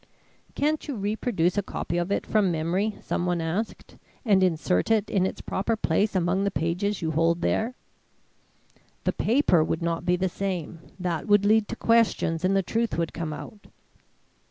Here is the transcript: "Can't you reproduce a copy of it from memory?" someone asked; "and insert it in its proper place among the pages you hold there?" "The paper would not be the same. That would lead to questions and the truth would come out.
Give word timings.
"Can't 0.55 0.87
you 0.87 0.95
reproduce 0.95 1.59
a 1.59 1.61
copy 1.61 1.97
of 1.99 2.11
it 2.11 2.25
from 2.25 2.49
memory?" 2.51 2.95
someone 3.03 3.39
asked; 3.39 3.97
"and 4.25 4.41
insert 4.41 4.89
it 4.89 5.11
in 5.11 5.27
its 5.27 5.41
proper 5.41 5.75
place 5.75 6.15
among 6.15 6.43
the 6.43 6.49
pages 6.49 7.03
you 7.03 7.11
hold 7.11 7.41
there?" 7.41 7.75
"The 9.03 9.13
paper 9.13 9.63
would 9.63 9.83
not 9.83 10.03
be 10.03 10.15
the 10.15 10.27
same. 10.27 10.79
That 10.99 11.27
would 11.27 11.45
lead 11.45 11.67
to 11.67 11.75
questions 11.75 12.43
and 12.43 12.55
the 12.57 12.63
truth 12.63 12.97
would 12.97 13.13
come 13.13 13.31
out. 13.31 13.67